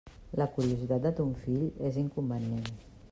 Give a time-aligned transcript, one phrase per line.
[0.39, 2.67] La curiositat de ton fill és inconvenient.